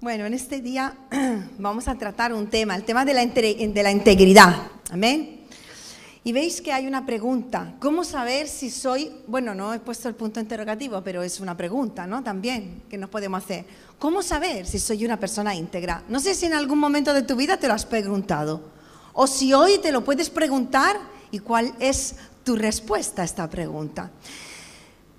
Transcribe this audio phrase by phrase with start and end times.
[0.00, 0.96] Bueno, en este día
[1.58, 4.66] vamos a tratar un tema, el tema de la, de la integridad.
[4.90, 5.42] Amén.
[6.24, 7.74] Y veis que hay una pregunta.
[7.80, 12.06] ¿Cómo saber si soy, bueno, no he puesto el punto interrogativo, pero es una pregunta,
[12.06, 12.22] ¿no?
[12.22, 13.64] También que nos podemos hacer.
[13.98, 16.04] ¿Cómo saber si soy una persona íntegra?
[16.08, 18.60] No sé si en algún momento de tu vida te lo has preguntado.
[19.12, 20.96] O si hoy te lo puedes preguntar
[21.32, 24.10] y cuál es tu respuesta a esta pregunta.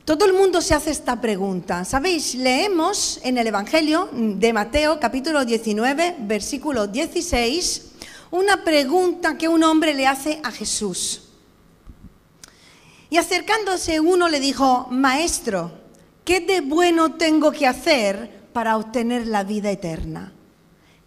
[0.06, 1.86] Todo el mundo se hace esta pregunta.
[1.86, 2.36] ¿Sabéis?
[2.36, 7.92] Leemos en el Evangelio de Mateo capítulo 19, versículo 16,
[8.32, 11.30] una pregunta que un hombre le hace a Jesús.
[13.10, 15.72] Y acercándose uno le dijo, Maestro,
[16.26, 20.34] ¿qué de bueno tengo que hacer para obtener la vida eterna?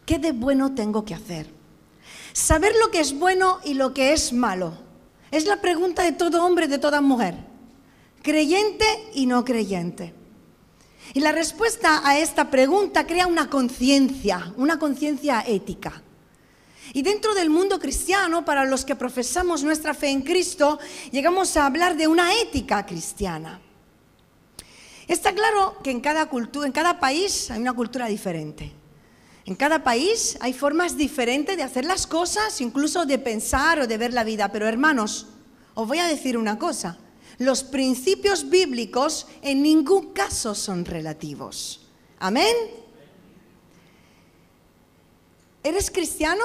[0.06, 1.50] ¿Qué de bueno tengo que hacer?
[2.32, 4.72] Saber lo que es bueno y lo que es malo.
[5.30, 7.55] Es la pregunta de todo hombre, de toda mujer
[8.26, 10.12] creyente y no creyente.
[11.14, 16.02] Y la respuesta a esta pregunta crea una conciencia, una conciencia ética.
[16.92, 20.80] Y dentro del mundo cristiano, para los que profesamos nuestra fe en Cristo,
[21.12, 23.60] llegamos a hablar de una ética cristiana.
[25.06, 28.72] Está claro que en cada cultura, en cada país hay una cultura diferente.
[29.44, 33.98] En cada país hay formas diferentes de hacer las cosas, incluso de pensar o de
[33.98, 34.50] ver la vida.
[34.50, 35.28] Pero hermanos,
[35.74, 36.98] os voy a decir una cosa.
[37.38, 41.86] Los principios bíblicos en ningún caso son relativos.
[42.18, 42.54] Amén.
[45.62, 46.44] ¿Eres cristiano?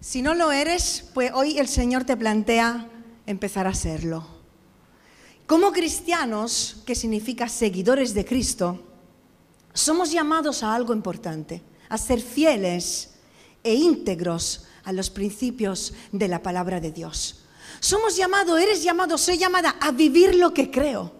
[0.00, 2.88] Si no lo eres, pues hoy el Señor te plantea
[3.26, 4.26] empezar a serlo.
[5.46, 8.82] Como cristianos, que significa seguidores de Cristo,
[9.72, 13.14] somos llamados a algo importante, a ser fieles
[13.62, 17.45] e íntegros a los principios de la palabra de Dios.
[17.80, 21.12] Somos llamados, eres llamado, soy llamada a vivir lo que creo.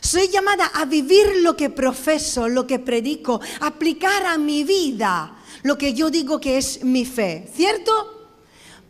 [0.00, 5.76] Soy llamada a vivir lo que profeso, lo que predico, aplicar a mi vida lo
[5.76, 8.28] que yo digo que es mi fe, ¿cierto?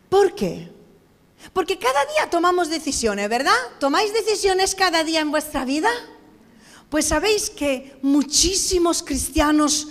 [0.09, 0.71] ¿Por qué?
[1.53, 3.57] Porque cada día tomamos decisiones, ¿verdad?
[3.81, 5.89] ¿Tomáis decisiones cada día en vuestra vida?
[6.91, 9.89] Pues sabéis que muchísimos cristianos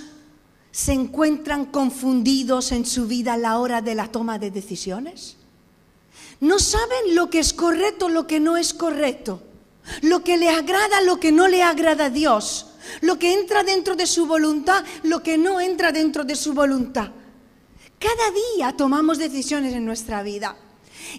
[0.72, 5.38] se encuentran confundidos en su vida a la hora de la toma de decisiones.
[6.40, 9.42] No saben lo que es correcto, lo que no es correcto.
[10.02, 12.68] Lo que le agrada, lo que no le agrada a Dios.
[13.02, 17.10] Lo que entra dentro de su voluntad, lo que no entra dentro de su voluntad.
[18.00, 20.58] Cada día tomamos decisiones en nuestra vida.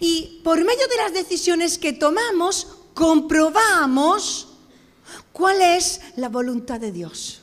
[0.00, 4.48] Y por medio de las decisiones que tomamos, comprobamos
[5.32, 7.42] cuál es la voluntad de Dios.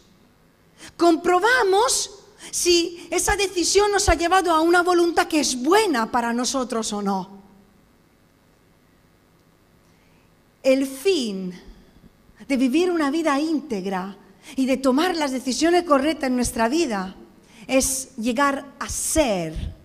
[0.97, 2.11] Comprobamos
[2.51, 7.01] si esa decisión nos ha llevado a una voluntad que es buena para nosotros o
[7.01, 7.42] no.
[10.63, 11.53] El fin
[12.47, 14.17] de vivir una vida íntegra
[14.55, 17.15] y de tomar las decisiones correctas en nuestra vida
[17.67, 19.75] es llegar a ser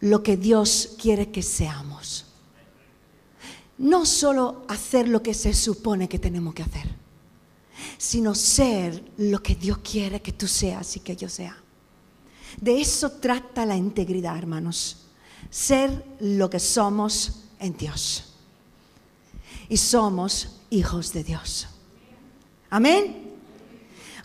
[0.00, 2.26] lo que Dios quiere que seamos.
[3.78, 6.88] No solo hacer lo que se supone que tenemos que hacer,
[7.98, 11.56] sino ser lo que Dios quiere que tú seas y que yo sea.
[12.60, 15.06] De eso trata la integridad, hermanos.
[15.48, 18.29] Ser lo que somos en Dios
[19.70, 21.68] y somos hijos de Dios.
[22.68, 23.30] Amén.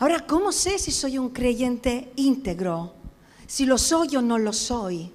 [0.00, 2.92] Ahora, ¿cómo sé si soy un creyente íntegro?
[3.46, 5.10] Si lo soy o no lo soy.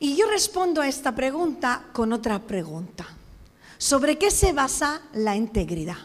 [0.00, 3.06] Y yo respondo a esta pregunta con otra pregunta.
[3.76, 5.98] ¿Sobre qué se basa la integridad?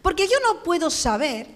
[0.00, 1.46] Porque yo no puedo saber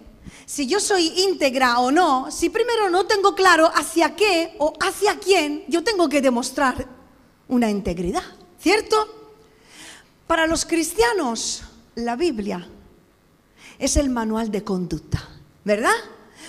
[0.44, 5.19] si yo soy íntegra o no, si primero no tengo claro hacia qué o hacia
[5.19, 6.87] quién yo tengo que demostrar
[7.48, 8.22] una integridad,
[8.60, 9.22] ¿cierto?
[10.32, 11.60] Para los cristianos,
[11.94, 12.66] la Biblia
[13.78, 15.28] es el manual de conducta,
[15.62, 15.93] ¿verdad?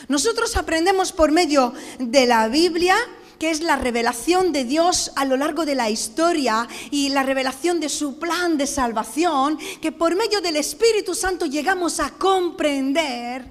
[0.08, 2.96] Nosotros aprendemos por medio de la Biblia
[3.38, 7.82] que es la revelación de Dios a lo largo de la historia y la revelación
[7.82, 13.44] de su plan de salvación, que por medio del Espíritu Santo llegamos a comprender.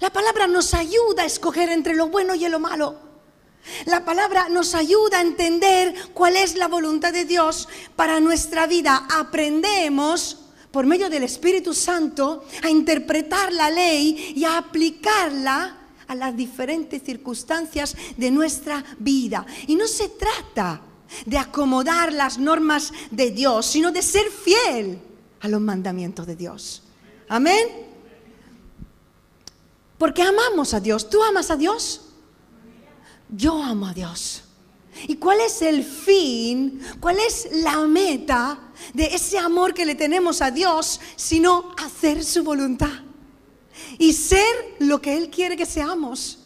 [0.00, 3.07] La palabra nos ayuda a escoger entre lo bueno y lo malo.
[3.86, 9.06] La palabra nos ayuda a entender cuál es la voluntad de Dios para nuestra vida.
[9.10, 10.38] Aprendemos
[10.70, 15.76] por medio del Espíritu Santo a interpretar la ley y a aplicarla
[16.06, 19.46] a las diferentes circunstancias de nuestra vida.
[19.66, 20.80] Y no se trata
[21.24, 24.98] de acomodar las normas de Dios, sino de ser fiel
[25.40, 26.82] a los mandamientos de Dios.
[27.28, 27.88] Amén.
[29.98, 31.10] Porque amamos a Dios.
[31.10, 32.07] ¿Tú amas a Dios?
[33.30, 34.42] Yo amo a Dios.
[35.06, 36.80] ¿Y cuál es el fin?
[36.98, 38.58] ¿Cuál es la meta
[38.94, 43.02] de ese amor que le tenemos a Dios, sino hacer su voluntad?
[43.98, 46.40] Y ser lo que Él quiere que seamos,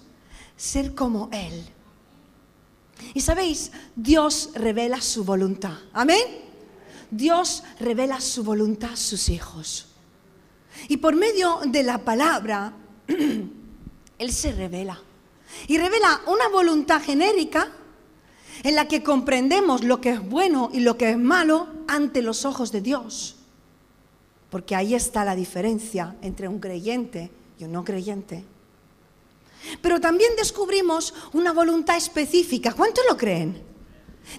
[0.57, 1.65] ser como Él.
[3.15, 5.79] Y sabéis, Dios revela su voluntad.
[5.93, 6.43] Amén.
[7.11, 9.87] Dios revela su voluntad a sus hijos.
[10.89, 12.73] Y por medio de la palabra,
[14.19, 15.01] Él se revela.
[15.69, 17.71] Y revela una voluntad genérica
[18.63, 22.45] en la que comprendemos lo que es bueno y lo que es malo ante los
[22.45, 23.37] ojos de Dios.
[24.51, 28.45] Porque ahí está la diferencia entre un creyente y un no creyente.
[29.81, 32.73] Pero también descubrimos una voluntad específica.
[32.73, 33.63] ¿Cuántos lo creen?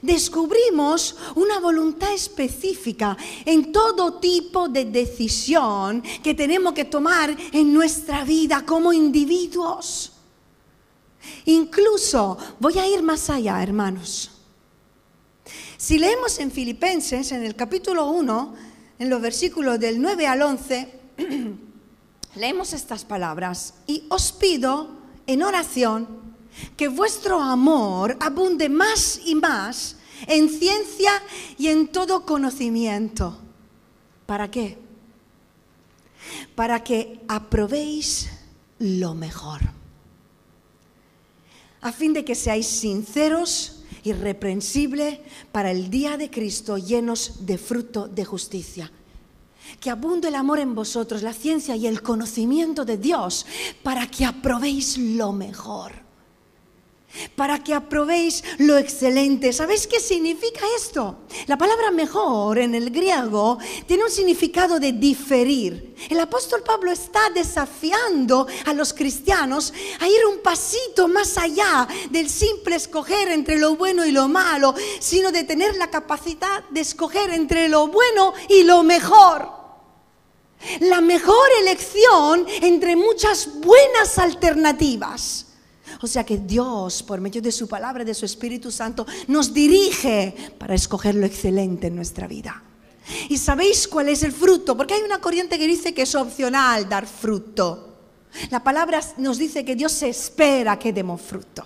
[0.02, 8.24] Descubrimos una voluntad específica en todo tipo de decisión que tenemos que tomar en nuestra
[8.24, 10.13] vida como individuos.
[11.46, 14.32] Incluso voy a ir más allá, hermanos.
[15.78, 18.56] Si leemos en Filipenses, en el capítulo 1,
[19.00, 21.00] en los versículos del 9 al 11,
[22.36, 23.74] leemos estas palabras.
[23.88, 24.90] Y os pido
[25.28, 26.08] en oración
[26.78, 29.98] que vuestro amor abunde más y más
[30.28, 31.12] en ciencia
[31.58, 33.38] y en todo conocimiento.
[34.26, 34.78] ¿Para qué?
[36.56, 38.30] Para que aprobéis
[38.80, 39.83] lo mejor
[41.84, 45.20] a fin de que seáis sinceros, irreprensibles
[45.52, 48.92] para el día de Cristo, llenos de fruto de justicia.
[49.80, 53.46] Que abunde el amor en vosotros, la ciencia y el conocimiento de Dios,
[53.84, 56.03] para que aprobéis lo mejor
[57.36, 59.54] para que aprobéis lo excelente.
[59.54, 61.20] ¿Sabéis qué significa esto?
[61.48, 63.58] La palabra mejor en el griego
[63.88, 65.96] tiene un significado de diferir.
[66.10, 72.30] El apóstol Pablo está desafiando a los cristianos a ir un pasito más allá del
[72.30, 77.30] simple escoger entre lo bueno y lo malo, sino de tener la capacidad de escoger
[77.32, 79.64] entre lo bueno y lo mejor.
[80.80, 85.43] La mejor elección entre muchas buenas alternativas.
[86.02, 90.36] O sea que Dios, por medio de su palabra, de su Espíritu Santo, nos dirige
[90.58, 92.64] para escoger lo excelente en nuestra vida.
[93.30, 94.78] ¿Y sabéis cuál es el fruto?
[94.78, 97.98] Porque hay una corriente que dice que es opcional dar fruto.
[98.50, 101.66] La palabra nos dice que Dios espera que demos fruto.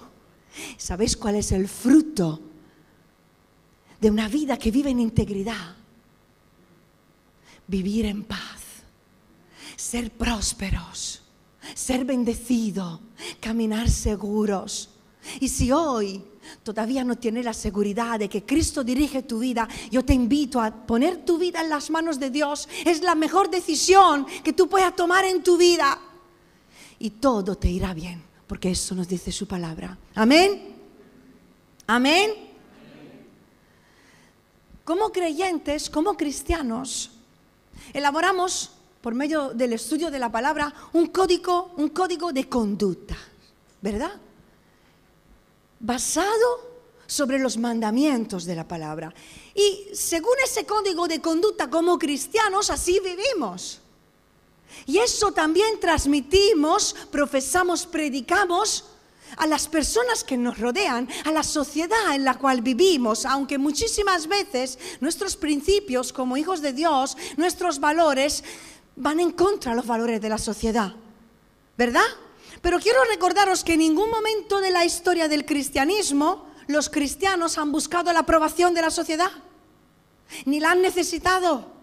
[0.77, 2.41] ¿Sabéis cuál es el fruto
[4.01, 5.75] de una vida que vive en integridad?
[7.67, 8.61] Vivir en paz,
[9.75, 11.21] ser prósperos
[11.75, 13.01] ser bendecido,
[13.39, 14.89] caminar seguros.
[15.39, 16.23] Y si hoy
[16.63, 20.71] todavía no tienes la seguridad de que Cristo dirige tu vida, yo te invito a
[20.71, 22.67] poner tu vida en las manos de Dios.
[22.85, 25.99] Es la mejor decisión que tú puedas tomar en tu vida.
[26.99, 29.97] Y todo te irá bien, porque eso nos dice su palabra.
[30.15, 30.75] Amén.
[31.85, 32.31] Amén.
[34.83, 37.11] Como creyentes, como cristianos,
[37.93, 38.71] elaboramos
[39.01, 43.17] por medio del estudio de la palabra, un código, un código de conducta,
[43.81, 44.11] ¿verdad?
[45.79, 46.67] Basado
[47.05, 49.13] sobre los mandamientos de la palabra.
[49.55, 53.79] Y según ese código de conducta como cristianos, así vivimos.
[54.85, 58.85] Y eso también transmitimos, profesamos, predicamos
[59.35, 64.27] a las personas que nos rodean, a la sociedad en la cual vivimos, aunque muchísimas
[64.27, 68.43] veces nuestros principios como hijos de Dios, nuestros valores,
[68.97, 70.93] van en contra de los valores de la sociedad,
[71.77, 72.05] ¿verdad?
[72.61, 77.71] Pero quiero recordaros que en ningún momento de la historia del cristianismo los cristianos han
[77.71, 79.31] buscado la aprobación de la sociedad,
[80.45, 81.77] ni la han necesitado.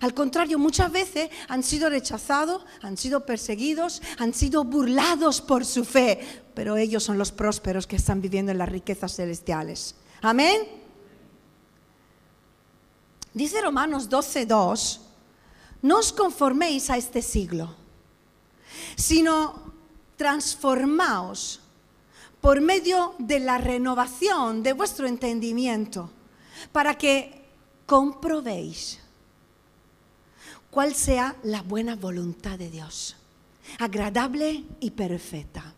[0.00, 5.84] Al contrario, muchas veces han sido rechazados, han sido perseguidos, han sido burlados por su
[5.84, 9.94] fe, pero ellos son los prósperos que están viviendo en las riquezas celestiales.
[10.22, 10.60] Amén.
[13.32, 15.05] Dice Romanos 12.2
[15.82, 17.74] no os conforméis a este siglo,
[18.96, 19.72] sino
[20.16, 21.60] transformaos
[22.40, 26.10] por medio de la renovación de vuestro entendimiento,
[26.72, 27.44] para que
[27.86, 28.98] comprobéis
[30.70, 33.16] cuál sea la buena voluntad de Dios,
[33.78, 35.74] agradable y perfecta.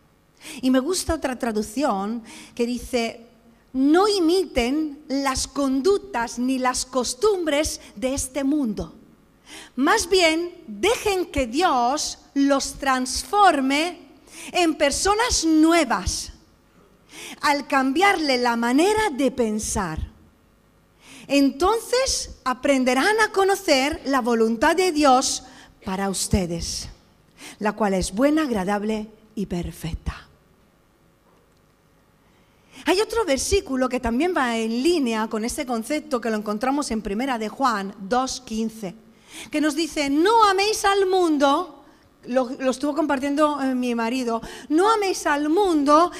[0.61, 2.23] Y me gusta otra traducción
[2.55, 3.25] que dice,
[3.73, 8.98] no imiten las conductas ni las costumbres de este mundo
[9.75, 13.99] más bien, dejen que Dios los transforme
[14.51, 16.33] en personas nuevas
[17.41, 20.09] al cambiarle la manera de pensar.
[21.27, 25.43] Entonces aprenderán a conocer la voluntad de Dios
[25.85, 26.89] para ustedes,
[27.59, 30.27] la cual es buena, agradable y perfecta.
[32.85, 37.01] Hay otro versículo que también va en línea con este concepto que lo encontramos en
[37.01, 38.95] Primera de Juan 2.15,
[39.51, 41.83] que nos dice, no améis al mundo,
[42.25, 46.11] lo, estuvo compartiendo eh, mi marido, no améis al mundo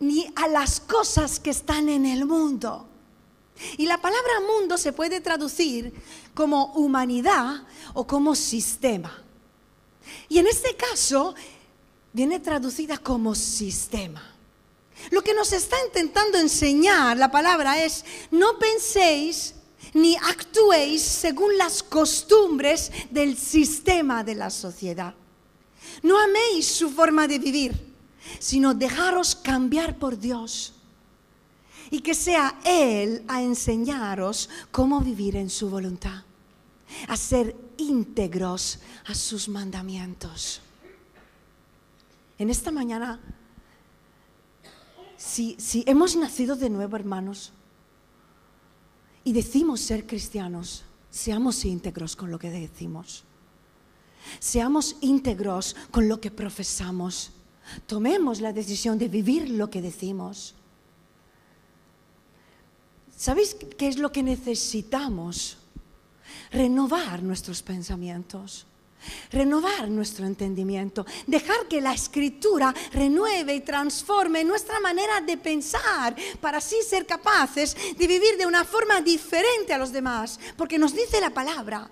[0.00, 2.86] ni a las cosas que están en el mundo.
[3.76, 5.92] Y la palabra mundo se puede traducir
[6.34, 9.22] como humanidad o como sistema.
[10.28, 11.34] Y en este caso
[12.12, 14.22] viene traducida como sistema.
[15.10, 19.54] Lo que nos está intentando enseñar la palabra es, no penséis
[19.94, 25.14] ni actuéis según las costumbres del sistema de la sociedad.
[26.02, 27.94] No améis su forma de vivir,
[28.38, 30.74] sino dejaros cambiar por Dios.
[31.90, 36.22] Y que sea Él a enseñaros cómo vivir en su voluntad,
[37.08, 40.60] a ser íntegros a sus mandamientos.
[42.38, 43.18] En esta mañana
[45.20, 47.52] si, hemos nacido de nuevo, hermanos,
[49.24, 53.24] y decimos ser cristianos, seamos íntegros con lo que decimos.
[54.38, 57.32] Seamos íntegros con lo que profesamos.
[57.86, 60.54] Tomemos la decisión de vivir lo que decimos.
[63.16, 65.58] ¿Sabéis qué es lo que necesitamos?
[66.50, 68.66] Renovar nuestros pensamientos
[69.30, 76.58] renovar nuestro entendimiento, dejar que la escritura renueve y transforme nuestra manera de pensar para
[76.58, 81.20] así ser capaces de vivir de una forma diferente a los demás, porque nos dice
[81.20, 81.90] la palabra.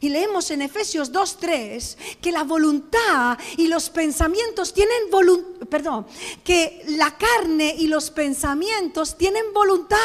[0.00, 6.06] Y leemos en Efesios 2:3 que la voluntad y los pensamientos tienen voluntad, perdón,
[6.42, 9.98] que la carne y los pensamientos tienen voluntad.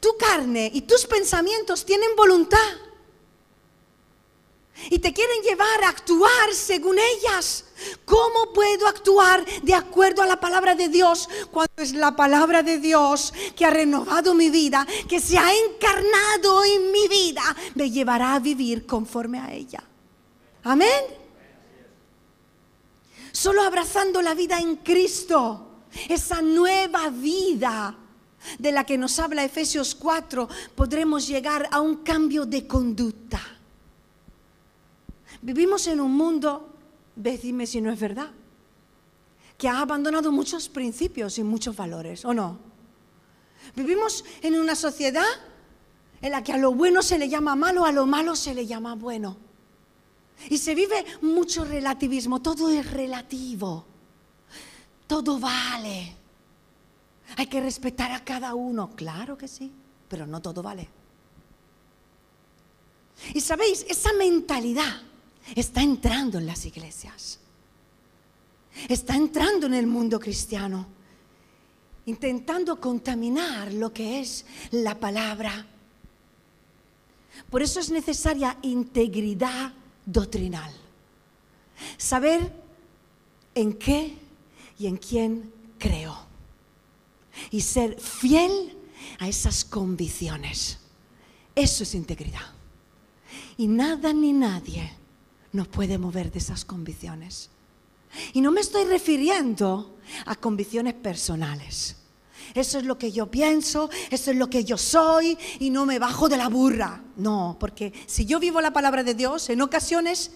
[0.00, 2.58] Tu carne y tus pensamientos tienen voluntad
[4.90, 7.64] y te quieren llevar a actuar según ellas.
[8.04, 12.78] ¿Cómo puedo actuar de acuerdo a la palabra de Dios cuando es la palabra de
[12.78, 17.42] Dios que ha renovado mi vida, que se ha encarnado en mi vida,
[17.74, 19.82] me llevará a vivir conforme a ella?
[20.64, 21.04] Amén.
[23.32, 27.96] Solo abrazando la vida en Cristo, esa nueva vida
[28.58, 33.40] de la que nos habla Efesios 4, podremos llegar a un cambio de conducta
[35.42, 36.72] Vivimos en un mundo,
[37.16, 38.30] decime si no es verdad,
[39.58, 42.58] que ha abandonado muchos principios y muchos valores, ¿o no?
[43.74, 45.26] Vivimos en una sociedad
[46.20, 48.66] en la que a lo bueno se le llama malo, a lo malo se le
[48.66, 49.36] llama bueno.
[50.48, 53.84] Y se vive mucho relativismo, todo es relativo,
[55.08, 56.16] todo vale.
[57.36, 59.72] Hay que respetar a cada uno, claro que sí,
[60.08, 60.88] pero no todo vale.
[63.34, 65.02] Y sabéis, esa mentalidad
[65.54, 67.38] está entrando en las iglesias.
[68.88, 70.86] Está entrando en el mundo cristiano,
[72.06, 75.66] intentando contaminar lo que es la palabra.
[77.50, 79.72] Por eso es necesaria integridad
[80.06, 80.72] doctrinal.
[81.96, 82.52] Saber
[83.54, 84.16] en qué
[84.78, 86.16] y en quién creo.
[87.50, 88.76] Y ser fiel
[89.18, 90.78] a esas convicciones.
[91.54, 92.52] Eso es integridad.
[93.56, 95.01] Y nada ni nadie
[95.52, 97.50] nos puede mover de esas convicciones.
[98.32, 101.96] Y no me estoy refiriendo a convicciones personales.
[102.54, 105.98] Eso es lo que yo pienso, eso es lo que yo soy y no me
[105.98, 107.02] bajo de la burra.
[107.16, 110.32] No, porque si yo vivo la palabra de Dios, en ocasiones,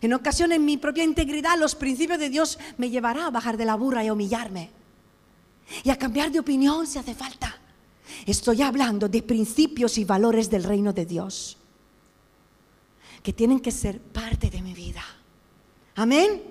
[0.00, 3.76] en ocasiones mi propia integridad, los principios de Dios me llevará a bajar de la
[3.76, 4.70] burra y a humillarme.
[5.82, 7.58] Y a cambiar de opinión si hace falta.
[8.26, 11.58] Estoy hablando de principios y valores del reino de Dios
[13.26, 15.02] que tienen que ser parte de mi vida.
[15.96, 16.44] Amén.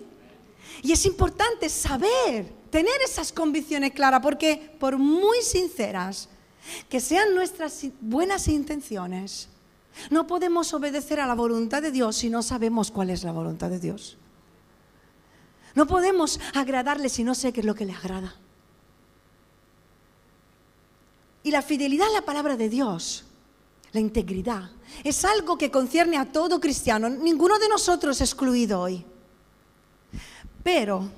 [0.81, 6.27] Y es importante saber, tener esas convicciones claras, porque por muy sinceras
[6.89, 9.47] que sean nuestras buenas intenciones,
[10.09, 13.69] no podemos obedecer a la voluntad de Dios si no sabemos cuál es la voluntad
[13.69, 14.17] de Dios.
[15.75, 18.35] No podemos agradarle si no sé qué es lo que le agrada.
[21.41, 23.23] Y la fidelidad a la palabra de Dios
[23.95, 24.69] la integridad.
[25.03, 29.05] Es algo que concierne a todo cristiano, ninguno de nosotros excluido hoy.
[30.63, 31.09] Pero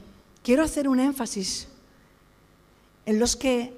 [0.44, 1.68] quiero hacer un énfasis
[3.06, 3.74] en los que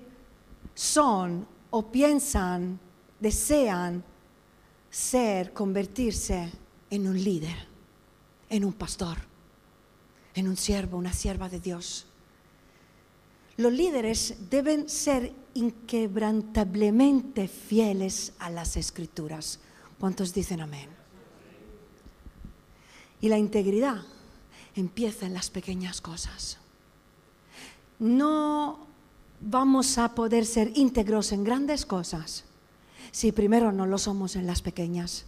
[0.73, 2.79] son o piensan,
[3.19, 4.03] desean
[4.89, 6.51] ser, convertirse
[6.89, 7.67] en un líder,
[8.49, 9.17] en un pastor,
[10.33, 12.07] en un siervo, una sierva de Dios.
[13.57, 19.59] Los líderes deben ser inquebrantablemente fieles a las escrituras.
[19.99, 20.89] ¿Cuántos dicen amén?
[23.21, 24.01] Y la integridad
[24.75, 26.57] empieza en las pequeñas cosas.
[27.99, 28.87] No
[29.41, 32.45] vamos a poder ser íntegros en grandes cosas
[33.11, 35.25] si primero no lo somos en las pequeñas.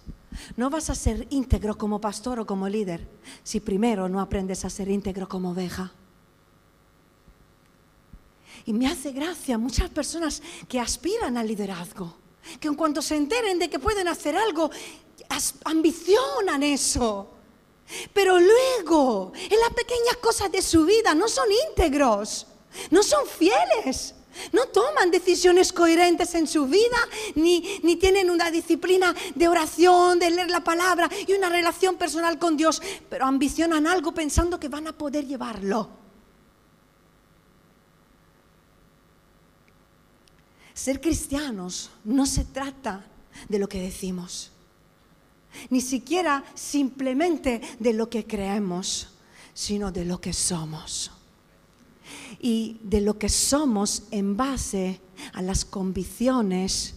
[0.56, 3.06] No vas a ser íntegro como pastor o como líder
[3.44, 5.92] si primero no aprendes a ser íntegro como oveja.
[8.66, 12.16] Y me hace gracia muchas personas que aspiran al liderazgo,
[12.60, 14.70] que en cuanto se enteren de que pueden hacer algo,
[15.66, 17.30] ambicionan eso.
[18.14, 22.48] Pero luego, en las pequeñas cosas de su vida, no son íntegros,
[22.90, 24.16] no son fieles.
[24.54, 26.98] No toman decisiones coherentes en su vida,
[27.36, 32.40] ni, ni, tienen una disciplina de oración, de leer la palabra y una relación personal
[32.40, 36.01] con Dios, pero ambicionan algo pensando que van a poder llevarlo.
[40.82, 43.06] Ser cristianos no se trata
[43.48, 44.50] de lo que decimos,
[45.70, 49.10] ni siquiera simplemente de lo que creemos,
[49.54, 51.12] sino de lo que somos
[52.40, 55.00] y de lo que somos en base
[55.34, 56.96] a las convicciones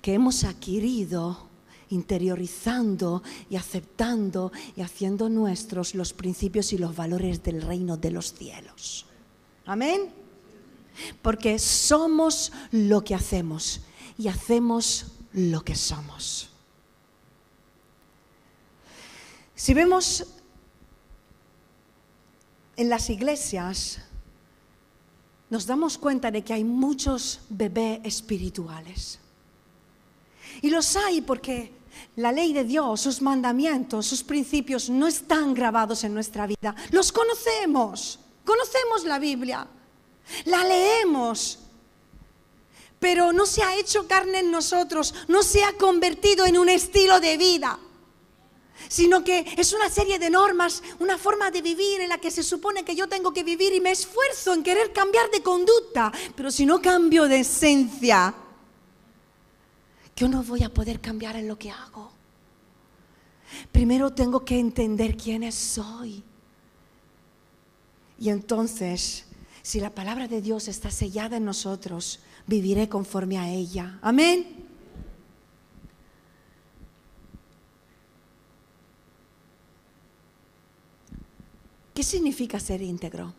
[0.00, 1.48] que hemos adquirido
[1.90, 8.32] interiorizando y aceptando y haciendo nuestros los principios y los valores del reino de los
[8.34, 9.04] cielos.
[9.64, 10.25] Amén.
[11.22, 13.80] Porque somos lo que hacemos
[14.18, 16.50] y hacemos lo que somos.
[19.54, 20.26] Si vemos
[22.76, 23.98] en las iglesias,
[25.48, 29.18] nos damos cuenta de que hay muchos bebés espirituales.
[30.62, 31.72] Y los hay porque
[32.16, 36.74] la ley de Dios, sus mandamientos, sus principios no están grabados en nuestra vida.
[36.90, 39.66] Los conocemos, conocemos la Biblia,
[40.44, 41.58] la leemos,
[42.98, 47.20] pero no se ha hecho carne en nosotros, no se ha convertido en un estilo
[47.20, 47.78] de vida
[48.88, 52.42] sino que es una serie de normas, una forma de vivir en la que se
[52.42, 56.50] supone que yo tengo que vivir y me esfuerzo en querer cambiar de conducta, pero
[56.50, 58.34] si no cambio de esencia,
[60.14, 62.12] yo no voy a poder cambiar en lo que hago.
[63.70, 66.22] Primero tengo que entender quién soy.
[68.18, 69.25] Y entonces,
[69.66, 73.98] si la palabra de Dios está sellada en nosotros, viviré conforme a ella.
[74.00, 74.46] Amén.
[81.92, 83.34] ¿Qué significa ser íntegro?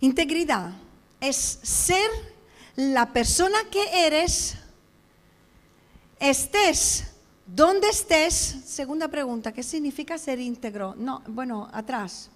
[0.00, 0.72] Integridad
[1.20, 2.10] es ser
[2.74, 4.56] la persona que eres,
[6.18, 7.12] estés
[7.46, 8.34] donde estés.
[8.34, 10.96] Segunda pregunta, ¿qué significa ser íntegro?
[10.96, 12.30] No, bueno, atrás.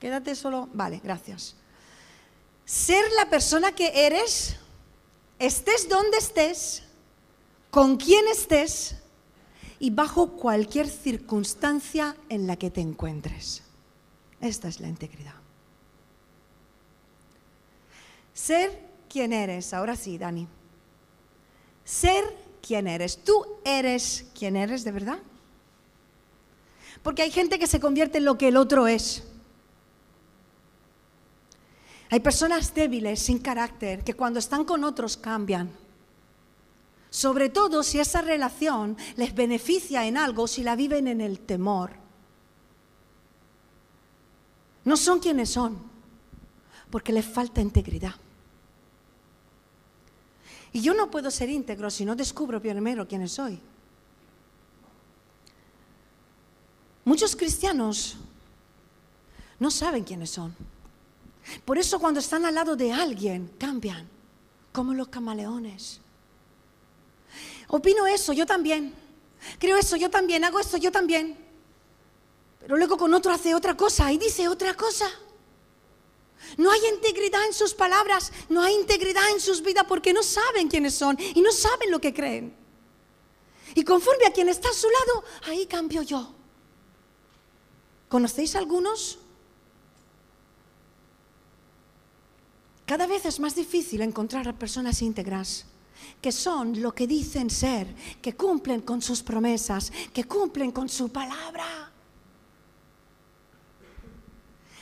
[0.00, 0.68] Quédate solo.
[0.72, 1.54] Vale, gracias.
[2.64, 4.56] Ser la persona que eres,
[5.38, 6.82] estés donde estés,
[7.70, 8.96] con quien estés,
[9.78, 13.62] y bajo cualquier circunstancia en la que te encuentres.
[14.40, 15.34] Esta es la integridad.
[18.34, 20.46] Ser quien eres, ahora sí, Dani.
[21.84, 22.24] Ser
[22.62, 23.24] quien eres.
[23.24, 25.18] Tú eres quien eres de verdad.
[27.02, 29.24] Porque hay gente que se convierte en lo que el otro es.
[32.10, 35.70] Hay personas débiles, sin carácter, que cuando están con otros cambian.
[37.08, 41.92] Sobre todo si esa relación les beneficia en algo, si la viven en el temor.
[44.84, 45.78] No son quienes son,
[46.90, 48.14] porque les falta integridad.
[50.72, 53.60] Y yo no puedo ser íntegro si no descubro primero quién soy.
[57.04, 58.16] Muchos cristianos
[59.58, 60.54] no saben quiénes son.
[61.64, 64.08] Por eso cuando están al lado de alguien cambian,
[64.72, 66.00] como los camaleones.
[67.68, 68.94] Opino eso, yo también.
[69.58, 70.44] Creo eso, yo también.
[70.44, 71.36] Hago eso, yo también.
[72.60, 75.10] Pero luego con otro hace otra cosa y dice otra cosa.
[76.56, 80.68] No hay integridad en sus palabras, no hay integridad en sus vidas porque no saben
[80.68, 82.54] quiénes son y no saben lo que creen.
[83.74, 86.34] Y conforme a quien está a su lado, ahí cambio yo.
[88.08, 89.18] ¿Conocéis algunos?
[92.90, 95.64] Cada vez es más difícil encontrar a personas íntegras
[96.20, 97.86] que son lo que dicen ser,
[98.20, 101.92] que cumplen con sus promesas, que cumplen con su palabra.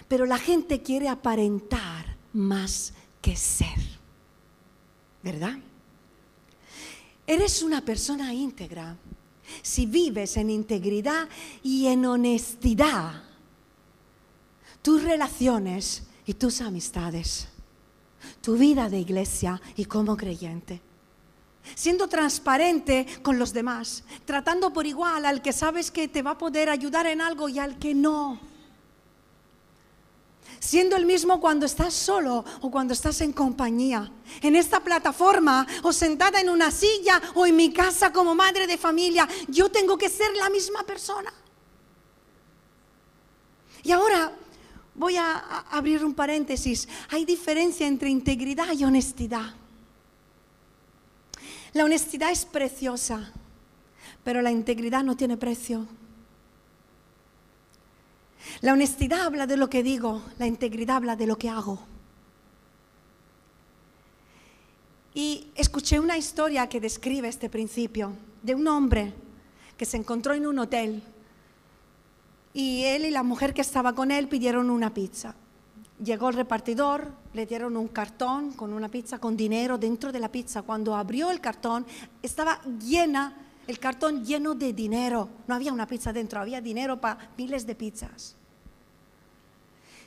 [0.09, 3.79] Pero la gente quiere aparentar más que ser,
[5.23, 5.59] ¿verdad?
[7.27, 8.97] Eres una persona íntegra
[9.61, 11.29] si vives en integridad
[11.63, 13.23] y en honestidad
[14.81, 17.49] tus relaciones y tus amistades,
[18.49, 20.81] tu vida de iglesia y como creyente
[21.75, 26.39] siendo transparente con los demás, tratando por igual al que sabes que te va a
[26.39, 28.41] poder ayudar en algo y al que no.
[30.61, 35.93] siendo el mismo cuando estás solo o cuando estás en compañía, en esta plataforma o
[35.93, 39.29] sentada en una silla o en mi casa como madre de familia.
[39.49, 41.35] Yo tengo que ser la misma persona.
[43.83, 44.33] Y ahora
[44.99, 45.39] voy a
[45.71, 46.89] abrir un paréntesis.
[47.11, 49.55] Hay diferencia entre integridad y honestidad.
[51.73, 53.33] La honestidad es preciosa,
[54.25, 55.87] pero la integridad no tiene precio.
[58.61, 61.81] La honestidad habla de lo que digo, la integridad habla de lo que hago.
[65.15, 69.13] Y escuché una historia que describe este principio de un hombre
[69.77, 71.03] que se encontró en un hotel
[72.59, 75.37] y él y la mujer que estaba con él pidieron una pizza.
[76.03, 80.33] Llegó el repartidor, le dieron un cartón con una pizza con dinero dentro de la
[80.33, 80.63] pizza.
[80.63, 81.87] Cuando abrió el cartón
[82.21, 83.33] estaba llena,
[83.69, 85.29] el cartón lleno de dinero.
[85.47, 88.35] No había una pizza dentro, había dinero para miles de pizzas.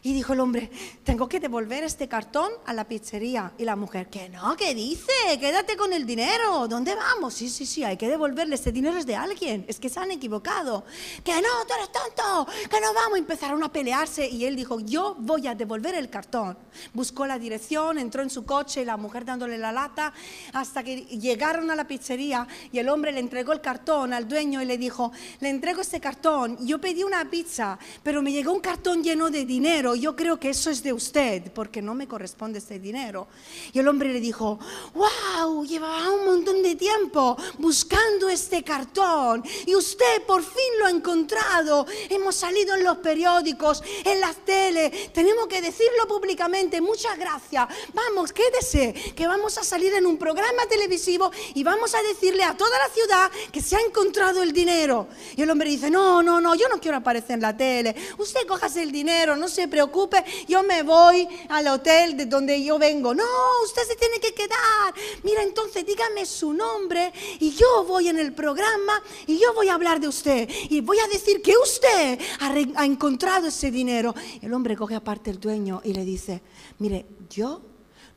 [0.03, 0.71] Y dijo el hombre,
[1.03, 3.53] tengo que devolver este cartón a la pizzería.
[3.59, 5.11] Y la mujer, que no, ¿qué dice?
[5.39, 6.67] Quédate con el dinero.
[6.67, 7.35] ¿Dónde vamos?
[7.35, 8.55] Sí, sí, sí, hay que devolverle.
[8.55, 9.63] Este dinero es de alguien.
[9.67, 10.85] Es que se han equivocado.
[11.23, 12.51] Que no, tú eres tonto.
[12.67, 13.19] Que no vamos.
[13.19, 14.27] Empezaron a pelearse.
[14.27, 16.57] Y él dijo, yo voy a devolver el cartón.
[16.93, 20.13] Buscó la dirección, entró en su coche la mujer dándole la lata.
[20.53, 24.63] Hasta que llegaron a la pizzería y el hombre le entregó el cartón al dueño
[24.63, 25.11] y le dijo,
[25.41, 26.57] le entrego este cartón.
[26.65, 30.49] Yo pedí una pizza, pero me llegó un cartón lleno de dinero yo creo que
[30.49, 33.27] eso es de usted, porque no me corresponde ese dinero.
[33.73, 34.59] Y el hombre le dijo,
[34.93, 40.89] wow, llevaba un montón de tiempo buscando este cartón y usted por fin lo ha
[40.89, 41.85] encontrado.
[42.09, 47.67] Hemos salido en los periódicos, en las tele, tenemos que decirlo públicamente, muchas gracias.
[47.93, 52.55] Vamos, quédese, que vamos a salir en un programa televisivo y vamos a decirle a
[52.55, 55.07] toda la ciudad que se ha encontrado el dinero.
[55.35, 57.95] Y el hombre dice, no, no, no, yo no quiero aparecer en la tele.
[58.17, 62.63] Usted cójase el dinero, no se preocupe preocupe, yo me voy al hotel de donde
[62.63, 63.15] yo vengo.
[63.15, 63.23] No,
[63.63, 64.93] usted se tiene que quedar.
[65.23, 69.73] Mira, entonces dígame su nombre y yo voy en el programa y yo voy a
[69.73, 74.13] hablar de usted y voy a decir que usted ha, encontrado ese dinero.
[74.41, 76.43] El hombre coge aparte el dueño y le dice,
[76.77, 77.61] mire, yo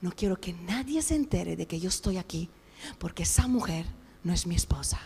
[0.02, 2.50] no quiero que nadie se entere de que yo estoy aquí
[2.98, 3.86] porque esa mujer
[4.22, 5.00] no es mi esposa.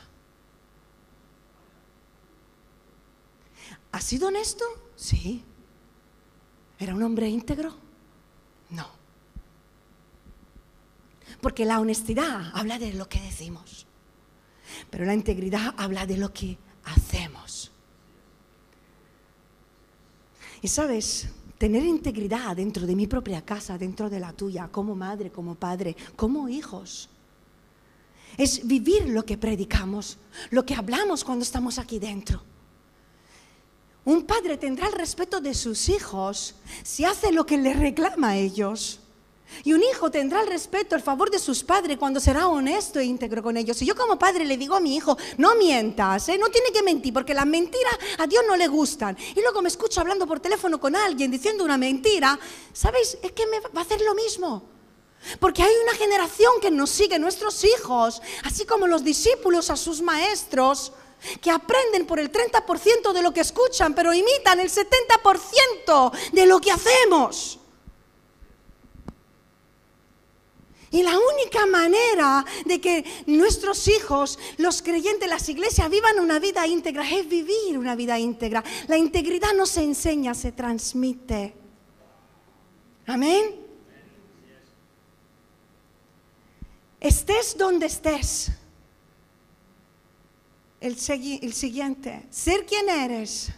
[3.93, 4.65] ¿Ha sido honesto?
[4.97, 5.45] Sí.
[6.79, 7.75] ¿Era un hombre íntegro?
[8.71, 8.87] No.
[11.41, 13.87] Porque la honestidad habla de lo que decimos,
[14.91, 17.73] pero la integridad habla de lo que hacemos.
[20.61, 25.31] Y sabes, tener integridad dentro de mi propia casa, dentro de la tuya, como madre,
[25.31, 27.09] como padre, como hijos,
[28.37, 30.19] es vivir lo que predicamos,
[30.51, 32.43] lo que hablamos cuando estamos aquí dentro.
[34.05, 38.37] Un padre tendrá el respeto de sus hijos si hace lo que le reclama a
[38.37, 39.01] ellos.
[39.65, 43.05] Y un hijo tendrá el respeto, el favor de sus padres cuando será honesto e
[43.05, 43.77] íntegro con ellos.
[43.77, 46.39] Si yo como padre le digo a mi hijo, no mientas, ¿eh?
[46.39, 49.17] no tiene que mentir, porque las mentiras a Dios no le gustan.
[49.35, 52.39] Y luego me escucho hablando por teléfono con alguien diciendo una mentira,
[52.73, 53.19] ¿sabéis?
[53.23, 54.63] Es que me va a hacer lo mismo.
[55.41, 60.01] Porque hay una generación que nos sigue, nuestros hijos, así como los discípulos a sus
[60.01, 60.93] maestros
[61.41, 66.61] que aprenden por el 30% de lo que escuchan, pero imitan el 70% de lo
[66.61, 67.59] que hacemos.
[70.91, 76.67] Y la única manera de que nuestros hijos, los creyentes, las iglesias, vivan una vida
[76.67, 78.65] íntegra es vivir una vida íntegra.
[78.87, 81.55] La integridad no se enseña, se transmite.
[83.07, 83.67] Amén.
[87.01, 88.51] Estés donde estés
[90.89, 93.51] el, siguiente, ser quien eres,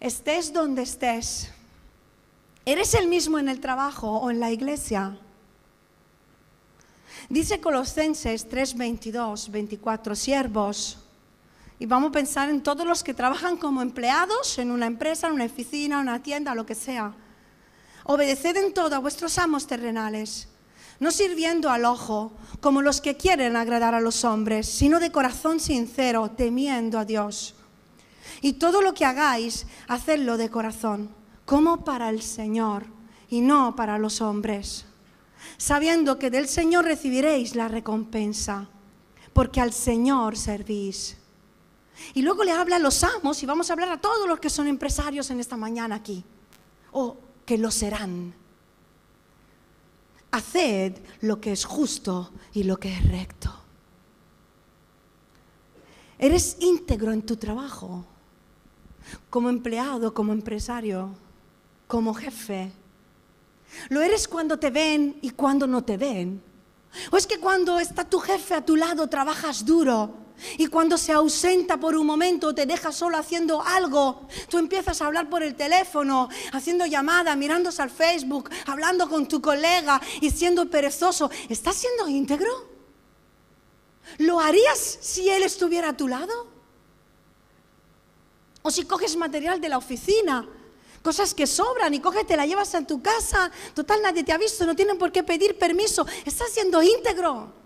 [0.00, 1.50] estés donde estés.
[2.64, 5.18] ¿Eres el mismo en el trabajo o en la iglesia?
[7.28, 10.98] Dice Colosenses 3, 22, 24, siervos.
[11.78, 15.34] Y vamos a pensar en todos los que trabajan como empleados en una empresa, en
[15.34, 17.14] una oficina, en una tienda, lo que sea.
[18.04, 20.49] Obedeced en todo a vuestros amos terrenales
[21.00, 25.58] no sirviendo al ojo como los que quieren agradar a los hombres, sino de corazón
[25.58, 27.54] sincero, temiendo a Dios.
[28.42, 31.08] Y todo lo que hagáis, hacedlo de corazón,
[31.46, 32.84] como para el Señor
[33.30, 34.84] y no para los hombres,
[35.56, 38.68] sabiendo que del Señor recibiréis la recompensa,
[39.32, 41.16] porque al Señor servís.
[42.12, 44.50] Y luego le habla a los amos y vamos a hablar a todos los que
[44.50, 46.24] son empresarios en esta mañana aquí,
[46.92, 48.39] o que lo serán
[50.30, 53.52] haced lo que es justo y lo que es recto.
[56.18, 58.04] Eres íntegro en tu trabajo,
[59.30, 61.14] como empleado, como empresario.
[61.86, 62.70] como jefe.
[63.88, 66.40] Lo eres cuando te ven y cuando no te ven.
[67.10, 70.14] O es que cuando está tu jefe a tu lado trabajas duro
[70.58, 75.06] y cuando se ausenta por un momento te deja solo haciendo algo, tú empiezas a
[75.06, 80.68] hablar por el teléfono, haciendo llamada, mirándose al Facebook, hablando con tu colega y siendo
[80.68, 81.30] perezoso.
[81.48, 82.68] ¿Estás siendo íntegro?
[84.18, 86.48] ¿Lo harías si él estuviera a tu lado?
[88.62, 90.46] O si coges material de la oficina
[91.02, 93.50] Cosas que sobran y coges, te la llevas a tu casa.
[93.74, 96.06] Total, nadie te ha visto, no tienen por qué pedir permiso.
[96.26, 97.59] Estás siendo íntegro.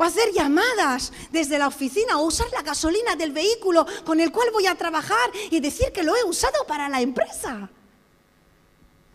[0.00, 4.48] O hacer llamadas desde la oficina o usar la gasolina del vehículo con el cual
[4.50, 7.68] voy a trabajar y decir que lo he usado para la empresa.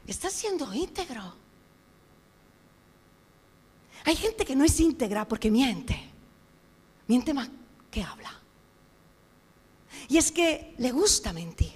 [0.05, 1.33] Estás siendo íntegro.
[4.03, 5.99] Hay gente que no es íntegra porque miente.
[7.07, 7.49] Miente más
[7.89, 8.39] que habla.
[10.07, 11.73] Y es que le gusta mentir.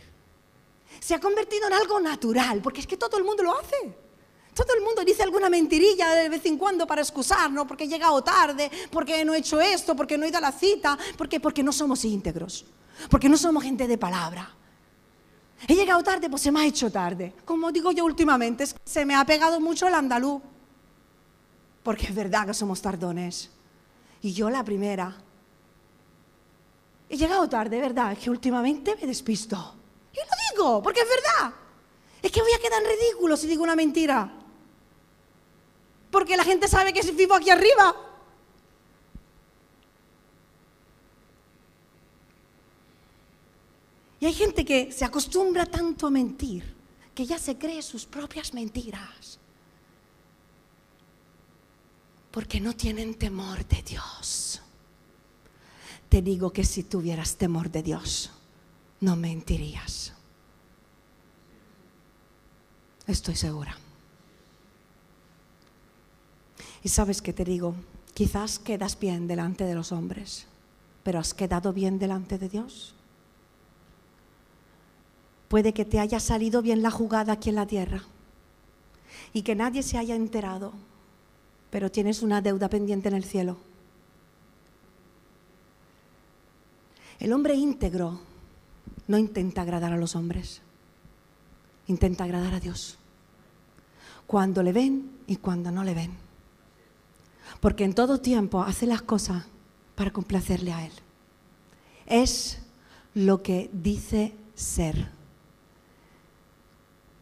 [0.99, 3.91] Se ha convertido en algo natural, porque es que todo el mundo lo hace.
[4.59, 8.21] Todo el mundo dice alguna mentirilla de vez en cuando para excusarnos, porque he llegado
[8.21, 11.63] tarde, porque no he hecho esto, porque no he ido a la cita, porque, porque
[11.63, 12.65] no somos íntegros,
[13.09, 14.53] porque no somos gente de palabra.
[15.65, 17.33] He llegado tarde, pues se me ha hecho tarde.
[17.45, 20.41] Como digo yo últimamente, se me ha pegado mucho el andaluz,
[21.81, 23.49] porque es verdad que somos tardones.
[24.21, 25.15] Y yo la primera,
[27.09, 28.11] He llegado tarde, ¿verdad?
[28.11, 29.73] Es que últimamente me despisto.
[30.13, 31.53] Y lo digo, porque es verdad.
[32.21, 34.38] Es que voy a quedar en ridículo si digo una mentira.
[36.11, 37.95] Porque la gente sabe que vivo aquí arriba.
[44.19, 46.75] Y hay gente que se acostumbra tanto a mentir
[47.15, 49.39] que ya se cree sus propias mentiras.
[52.31, 54.61] Porque no tienen temor de Dios
[56.09, 58.31] te digo que si tuvieras temor de Dios,
[58.99, 60.13] no mentirías.
[63.05, 63.77] Estoy segura.
[66.89, 67.75] Sabes que te digo,
[68.15, 70.47] quizás quedas bien delante de los hombres,
[71.03, 72.95] pero has quedado bien delante de Dios.
[75.47, 78.03] Puede que te haya salido bien la jugada aquí en la tierra
[79.33, 80.73] y que nadie se haya enterado,
[81.69, 83.57] pero tienes una deuda pendiente en el cielo
[87.19, 88.21] El hombre íntegro
[89.07, 90.61] no intenta agradar a los hombres,
[91.87, 92.97] intenta agradar a Dios.
[94.25, 96.28] Cuando le ven y cuando no le ven.
[97.59, 99.45] Porque en todo tiempo hace las cosas
[99.95, 100.91] para complacerle a Él.
[102.05, 102.59] Es
[103.13, 105.09] lo que dice ser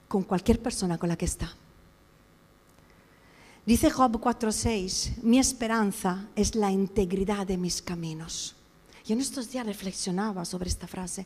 [0.08, 1.54] con cualquier persona con la que está.
[3.66, 8.56] Dice Job 4:6, mi esperanza es la integridad de mis caminos.
[9.06, 11.26] Y en estos días reflexionaba sobre esta frase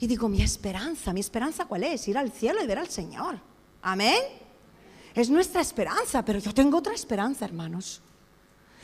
[0.00, 2.06] y digo, mi esperanza, mi esperanza cuál es?
[2.08, 3.38] Ir al cielo y ver al Señor.
[3.82, 4.18] Amén.
[5.14, 8.00] Es nuestra esperanza, pero yo tengo otra esperanza, hermanos.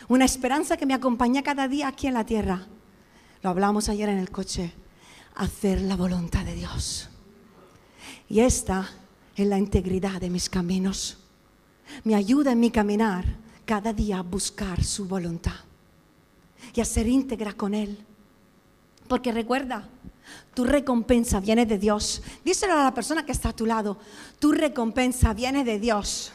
[0.09, 2.67] Una esperanza que me acompaña cada día aquí en la tierra.
[3.43, 4.73] Lo hablamos ayer en el coche.
[5.35, 7.09] Hacer la voluntad de Dios.
[8.29, 8.91] Y esta
[9.37, 11.19] es la integridad de mis caminos.
[12.05, 13.25] Me ayuda en mi caminar
[13.65, 15.55] cada día a buscar su voluntad
[16.75, 18.05] y a ser íntegra con Él
[19.13, 19.87] porque recuerda,
[20.55, 22.23] tu recompensa viene de Dios.
[22.43, 23.99] Díselo a la persona que está a tu lado.
[24.39, 26.33] Tu recompensa viene de Dios.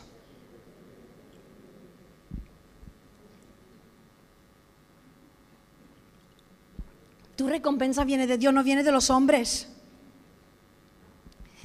[7.38, 9.67] Tu recompensa viene de Dios, no viene de los hombres.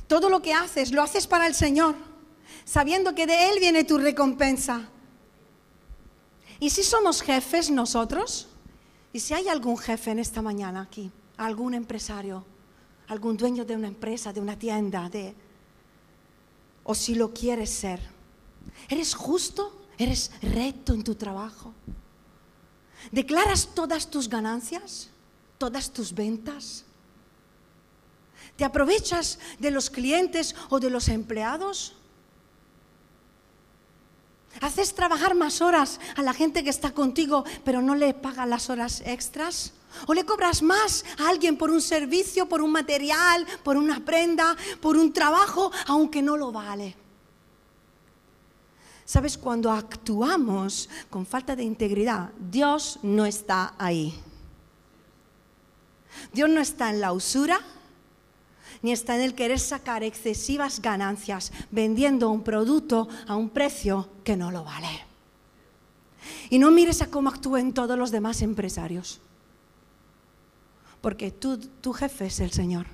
[0.06, 1.96] Todo lo que haces, lo haces para el Señor,
[2.66, 4.90] sabiendo que de Él viene tu recompensa.
[6.60, 8.48] ¿Y si somos jefes nosotros?
[9.14, 12.44] Y si hay algún jefe en esta mañana aquí, algún empresario,
[13.08, 15.34] algún dueño de una empresa, de una tienda, de
[16.84, 18.00] o si lo quieres ser,
[18.90, 19.86] ¿eres justo?
[19.96, 21.72] ¿Eres recto en tu trabajo?
[23.10, 25.11] ¿Declaras todas tus ganancias?
[25.62, 26.84] ¿Todas tus ventas?
[28.56, 31.94] ¿Te aprovechas de los clientes o de los empleados?
[34.60, 38.70] Haces trabajar más horas a la gente que está contigo, pero no le pagas las
[38.70, 39.72] horas extras.
[40.08, 44.56] O le cobras más a alguien por un servicio, por un material, por una prenda,
[44.80, 46.96] por un trabajo, aunque no lo vale.
[49.04, 54.12] Sabes, cuando actuamos con falta de integridad, Dios no está ahí.
[56.32, 57.60] Dios no está en la usura,
[58.82, 64.36] ni está en el querer sacar excesivas ganancias vendiendo un producto a un precio que
[64.36, 64.88] no lo vale.
[66.50, 69.20] Y no mires a cómo actúen todos los demás empresarios,
[71.00, 72.86] porque tu jefe es el Señor.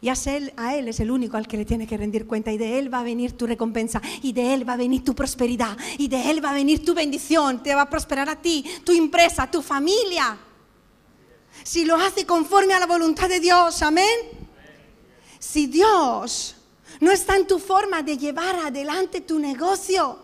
[0.00, 2.52] Y a él, a él es el único al que le tiene que rendir cuenta
[2.52, 5.14] y de Él va a venir tu recompensa y de Él va a venir tu
[5.14, 8.64] prosperidad y de Él va a venir tu bendición, te va a prosperar a ti,
[8.84, 10.38] tu empresa, tu familia.
[11.62, 14.06] Si lo hace conforme a la voluntad de Dios, amén.
[15.38, 16.56] Si Dios
[17.00, 20.18] no está en tu forma de llevar adelante tu negocio,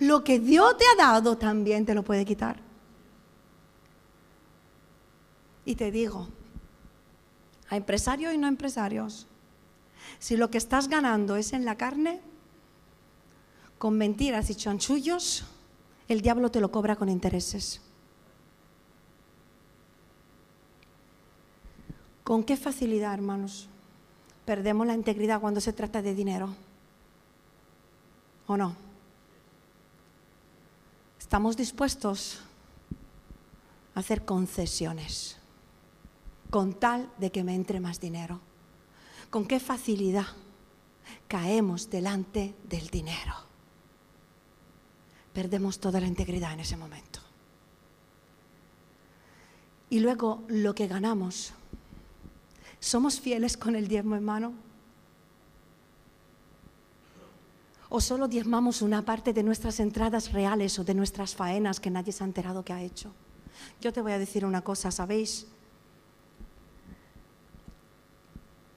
[0.00, 2.60] lo que Dios te ha dado también te lo puede quitar.
[5.64, 6.28] Y te digo,
[7.68, 9.26] a empresarios y no empresarios.
[10.18, 12.20] Si lo que estás ganando es en la carne,
[13.78, 15.44] con mentiras y chanchullos,
[16.08, 17.80] el diablo te lo cobra con intereses.
[22.26, 23.68] ¿Con qué facilidad, hermanos,
[24.44, 26.48] perdemos la integridad cuando se trata de dinero?
[28.48, 28.74] ¿O no?
[31.20, 32.40] Estamos dispuestos
[33.94, 35.36] a hacer concesiones
[36.50, 38.40] con tal de que me entre más dinero.
[39.30, 40.26] ¿Con qué facilidad
[41.28, 43.34] caemos delante del dinero?
[45.32, 47.20] Perdemos toda la integridad en ese momento.
[49.90, 51.52] Y luego lo que ganamos,
[52.86, 54.52] ¿somos fieles con el diezmo, hermano?
[57.88, 62.12] ¿O solo diezmamos una parte de nuestras entradas reales o de nuestras faenas que nadie
[62.12, 63.12] se ha enterado que ha hecho?
[63.80, 65.46] Yo te voy a decir una cosa, ¿sabéis?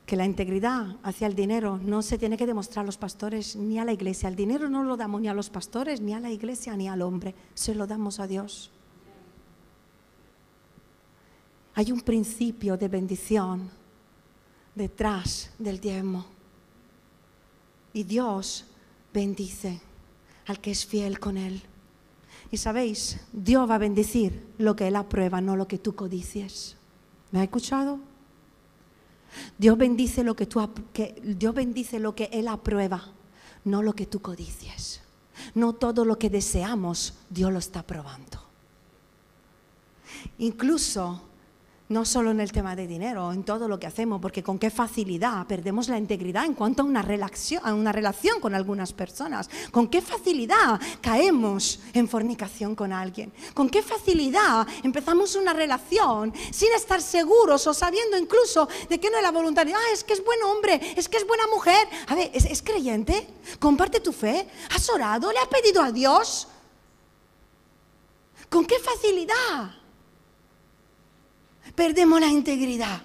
[0.05, 3.77] que la integridad hacia el dinero no se tiene que demostrar a los pastores ni
[3.77, 4.27] a la iglesia.
[4.27, 7.03] El dinero no lo damos ni a los pastores, ni a la iglesia, ni al
[7.03, 7.35] hombre.
[7.53, 8.71] Se lo damos a Dios.
[11.75, 13.69] Hay un principio de bendición
[14.75, 16.25] detrás del diezmo.
[17.93, 18.65] Y Dios
[19.13, 19.81] bendice
[20.47, 21.61] al que es fiel con Él.
[22.51, 26.77] Y sabéis, Dios va a bendecir lo que Él aprueba, no lo que tú codicies.
[27.31, 27.99] ¿Me ha escuchado?
[29.57, 33.13] Dios bendice lo que tú que Dios bendice lo que él aprueba,
[33.65, 35.01] no lo que tú codicies.
[35.55, 38.39] No todo lo que deseamos Dios lo está probando.
[40.39, 41.28] Incluso
[41.89, 44.69] no solo en el tema de dinero, en todo lo que hacemos, porque con qué
[44.69, 49.49] facilidad perdemos la integridad en cuanto a una relación, a una relación con algunas personas,
[49.71, 56.71] con qué facilidad caemos en fornicación con alguien, con qué facilidad empezamos una relación sin
[56.73, 60.23] estar seguros o sabiendo incluso de que no es la voluntad ah, es que es
[60.23, 61.87] buen hombre, es que es buena mujer.
[62.07, 63.27] A ver, ¿es, es creyente?
[63.57, 64.47] ¿Comparte tu fe?
[64.75, 65.31] ¿Has orado?
[65.31, 66.47] ¿Le has pedido a Dios?
[68.47, 69.78] ¿Con qué facilidad?
[71.75, 73.01] Perdemos la integridad.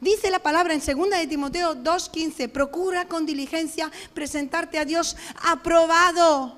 [0.00, 6.56] Dice la palabra en 2 de Timoteo 2:15, procura con diligencia presentarte a Dios aprobado,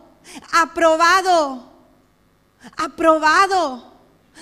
[0.52, 1.72] aprobado,
[2.76, 3.92] aprobado.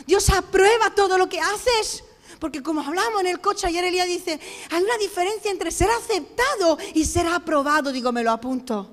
[0.06, 2.04] Dios aprueba todo lo que haces.
[2.38, 4.38] Porque como hablamos en el coche ayer, Elías dice,
[4.70, 7.92] hay una diferencia entre ser aceptado y ser aprobado.
[7.92, 8.90] Digo, me lo apunto.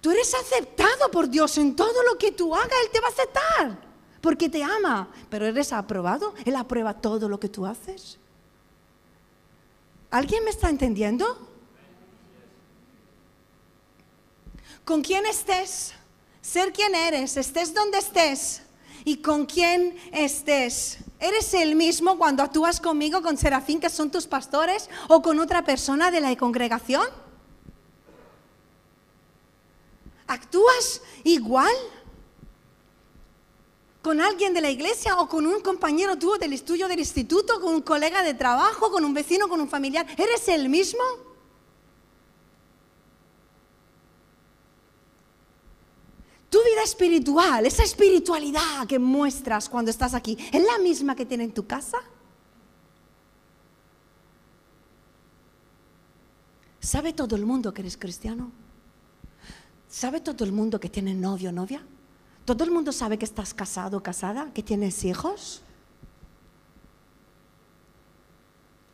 [0.00, 3.10] Tú eres aceptado por Dios en todo lo que tú hagas, Él te va a
[3.10, 3.83] aceptar
[4.24, 8.18] porque te ama, pero eres aprobado, Él aprueba todo lo que tú haces.
[10.10, 11.26] ¿Alguien me está entendiendo?
[14.82, 15.92] Con quién estés,
[16.40, 18.62] ser quien eres, estés donde estés
[19.04, 21.00] y con quién estés.
[21.20, 25.66] ¿Eres el mismo cuando actúas conmigo, con Serafín, que son tus pastores, o con otra
[25.66, 27.06] persona de la congregación?
[30.26, 31.74] ¿Actúas igual?
[34.04, 37.74] Con alguien de la iglesia o con un compañero tuyo del estudio del instituto, con
[37.74, 40.06] un colega de trabajo, con un vecino, con un familiar.
[40.18, 41.00] ¿Eres el mismo?
[46.50, 51.44] Tu vida espiritual, esa espiritualidad que muestras cuando estás aquí, ¿es la misma que tiene
[51.44, 51.96] en tu casa?
[56.78, 58.52] ¿Sabe todo el mundo que eres cristiano?
[59.88, 61.82] ¿Sabe todo el mundo que tiene novio o novia?
[62.44, 65.62] ¿Todo el mundo sabe que estás casado o casada, que tienes hijos?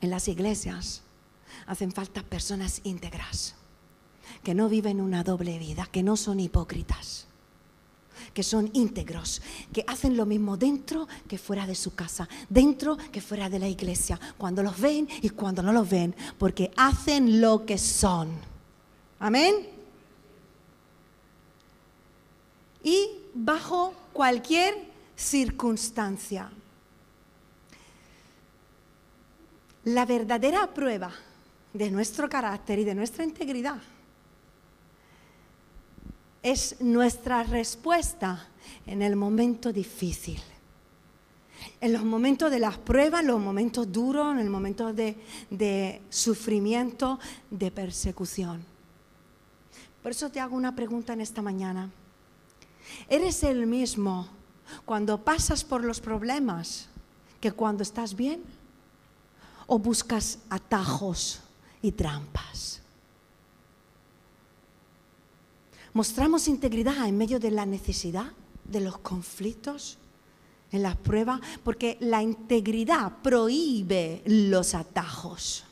[0.01, 1.03] En las iglesias
[1.67, 3.55] hacen falta personas íntegras,
[4.45, 7.27] que no viven una doble vida, que no son hipócritas,
[8.33, 13.21] que son íntegros, que hacen lo mismo dentro que fuera de su casa, dentro que
[13.21, 17.67] fuera de la iglesia, cuando los ven y cuando no los ven, porque hacen lo
[17.67, 18.31] que son.
[19.19, 19.69] Amén.
[22.83, 24.75] Y bajo cualquier
[25.17, 26.51] circunstancia.
[29.85, 31.13] La verdadera prueba
[31.73, 33.81] de nuestro carácter y de nuestra integridad
[36.43, 38.49] es nuestra respuesta
[38.87, 40.41] en el momento difícil.
[41.81, 45.17] En los momentos de las pruebas, los momentos duros, en el momento de,
[45.51, 47.19] de sufrimiento,
[47.51, 48.65] de persecución.
[50.03, 51.91] Por eso te hago una pregunta en esta mañana.
[53.09, 54.29] ¿Eres el mismo
[54.85, 56.89] cuando pasas por los problemas
[57.41, 58.43] que cuando estás bien?
[59.67, 61.41] ¿O buscas atajos
[61.83, 62.81] y trampas?
[65.93, 68.33] ¿Mostramos integridad en medio de la necesidad,
[68.65, 69.99] de los conflictos,
[70.71, 71.41] en las pruebas?
[71.65, 75.65] Porque la integridad prohíbe los atajos.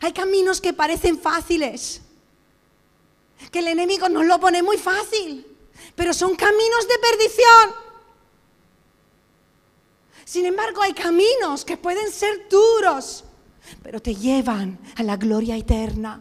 [0.00, 2.00] Hay caminos que parecen fáciles,
[3.50, 5.46] que el enemigo nos lo pone muy fácil,
[5.94, 7.84] pero son caminos de perdición.
[10.24, 13.24] Sin embargo, hay caminos que pueden ser duros,
[13.82, 16.20] pero te llevan a la gloria eterna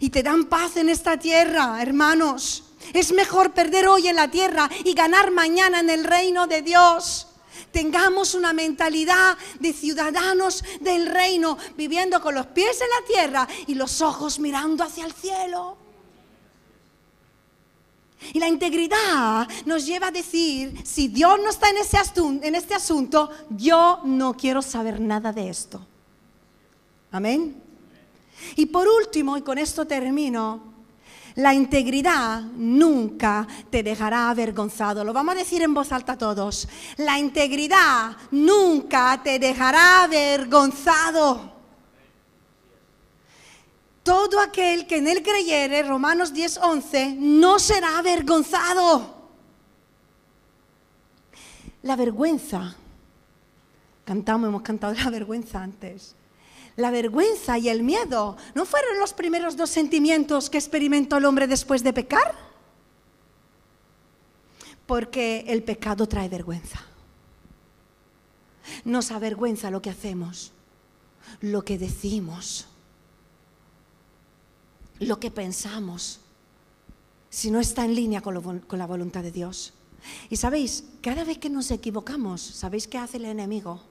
[0.00, 2.64] y te dan paz en esta tierra, hermanos.
[2.92, 7.28] Es mejor perder hoy en la tierra y ganar mañana en el reino de Dios.
[7.72, 13.74] Tengamos una mentalidad de ciudadanos del reino, viviendo con los pies en la tierra y
[13.74, 15.76] los ojos mirando hacia el cielo.
[18.32, 21.98] Y la integridad nos lleva a decir, si Dios no está en, ese
[22.42, 25.80] en este asunto, yo no quiero saber nada de esto.
[27.10, 27.62] Amén.
[28.56, 30.68] Y por último, y con esto termino,
[31.36, 35.04] la integridad nunca te dejará avergonzado.
[35.04, 36.68] Lo vamos a decir en voz alta todos.
[36.96, 41.57] La integridad nunca te dejará avergonzado.
[44.08, 49.14] Todo aquel que en él creyere, Romanos 10, 11, no será avergonzado.
[51.82, 52.74] La vergüenza,
[54.06, 56.14] cantamos, hemos cantado la vergüenza antes.
[56.76, 61.46] La vergüenza y el miedo no fueron los primeros dos sentimientos que experimentó el hombre
[61.46, 62.34] después de pecar.
[64.86, 66.80] Porque el pecado trae vergüenza.
[68.86, 70.52] Nos avergüenza lo que hacemos,
[71.42, 72.68] lo que decimos,
[75.00, 76.20] lo que pensamos,
[77.30, 79.74] si no está en línea con, con la voluntad de Dios.
[80.30, 83.82] Y sabéis, cada vez que nos equivocamos, ¿sabéis qué hace el enemigo?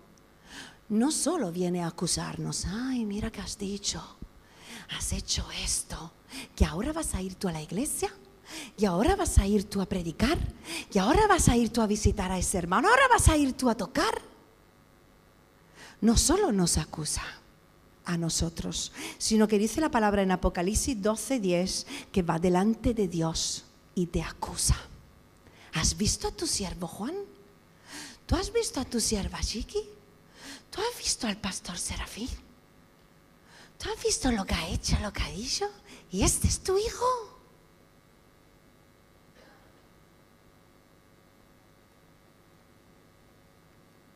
[0.89, 4.01] no solo viene a acusarnos, ay, mira que has dicho,
[4.97, 6.12] has hecho esto,
[6.55, 8.12] que ahora vas a ir tú a la iglesia,
[8.78, 10.38] y ahora vas a ir tú a predicar,
[10.93, 13.53] y ahora vas a ir tú a visitar a ese hermano, ahora vas a ir
[13.53, 14.22] tú a tocar.
[15.99, 17.24] No solo nos acusa
[18.08, 23.66] a nosotros, sino que dice la palabra en Apocalipsis 12:10 que va delante de Dios
[23.93, 24.78] y te acusa.
[25.74, 27.14] ¿Has visto a tu siervo Juan?
[28.26, 29.84] ¿Tú has visto a tu sierva Chiqui?
[30.72, 32.30] ¿Tú has visto al pastor Serafín?
[33.78, 35.66] ¿Tú has visto lo que ha hecho, lo que ha dicho?
[36.10, 37.05] ¿Y este es tu hijo?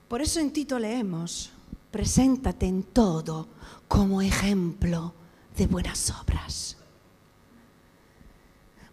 [0.07, 1.51] Por eso en Tito leemos,
[1.91, 3.47] preséntate en todo
[3.91, 5.13] como ejemplo
[5.57, 6.77] de buenas obras,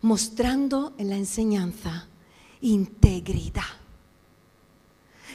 [0.00, 2.08] mostrando en la enseñanza
[2.62, 3.62] integridad,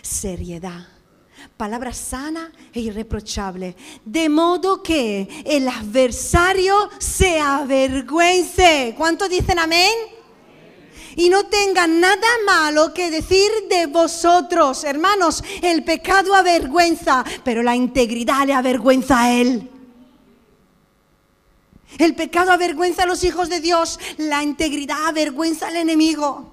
[0.02, 0.86] seriedad,
[1.56, 8.94] palabra sana e irreprochable, de modo que el adversario se avergüence.
[8.98, 9.94] ¿Cuántos dicen amén?
[11.16, 14.84] Y no tengan nada malo que decir de vosotros.
[14.84, 19.70] Hermanos, el pecado avergüenza, pero la integridad le avergüenza a Él.
[21.98, 26.52] El pecado avergüenza a los hijos de Dios, la integridad avergüenza al enemigo.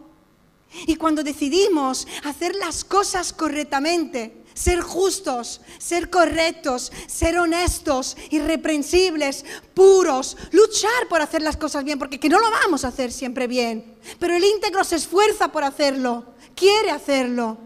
[0.87, 9.45] Y cuando decidimos hacer las cosas correctamente, ser justos, ser correctos, ser honestos, irreprensibles,
[9.75, 13.47] puros, luchar por hacer las cosas bien, porque que no lo vamos a hacer siempre
[13.47, 16.25] bien, pero el íntegro se esfuerza por hacerlo,
[16.55, 17.59] quiere hacerlo.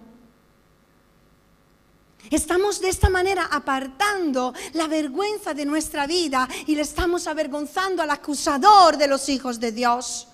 [2.30, 8.10] Estamos de esta manera apartando la vergüenza de nuestra vida y le estamos avergonzando al
[8.10, 10.28] acusador de los hijos de Dios.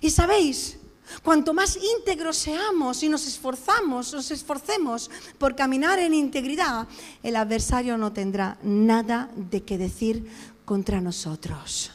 [0.00, 0.79] Y sabéis,
[1.22, 6.88] Cuanto más íntegros seamos y nos esforzamos, nos esforcemos por caminar en integridad,
[7.22, 10.30] el adversario no tendrá nada de qué decir
[10.64, 11.92] contra nosotros.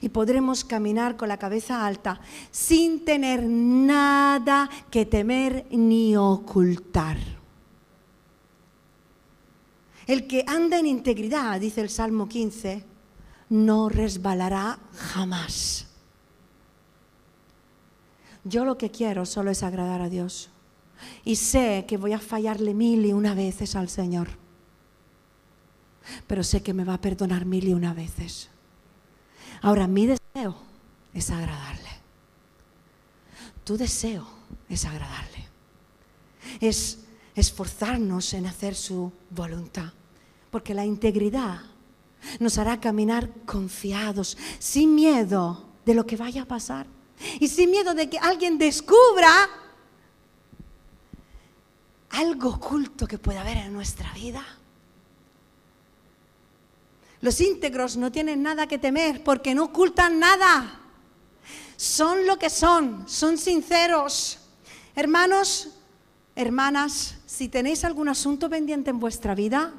[0.00, 2.20] Y podremos caminar con la cabeza alta
[2.50, 7.18] sin tener nada que temer ni ocultar.
[10.06, 12.84] El que anda en integridad, dice el Salmo 15,
[13.50, 15.91] no resbalará jamás.
[18.44, 20.50] Yo lo que quiero solo es agradar a Dios.
[21.24, 24.28] Y sé que voy a fallarle mil y una veces al Señor.
[26.26, 28.48] Pero sé que me va a perdonar mil y una veces.
[29.60, 30.56] Ahora, mi deseo
[31.14, 31.90] es agradarle.
[33.64, 34.26] Tu deseo
[34.68, 35.48] es agradarle.
[36.60, 36.98] es
[37.34, 39.92] esforzarnos en hacer su voluntad.
[40.50, 41.60] Porque la integridad
[42.40, 46.86] nos hará caminar confiados, sin miedo de lo que vaya a pasar
[47.40, 49.48] y sin miedo de que alguien descubra
[52.10, 54.44] algo oculto que pueda haber en nuestra vida.
[57.20, 60.80] Los íntegros no tienen nada que temer porque no ocultan nada.
[61.76, 64.38] Son lo que son, son sinceros.
[64.94, 65.70] Hermanos,
[66.34, 69.72] hermanas, si tenéis algún asunto pendiente en vuestra vida,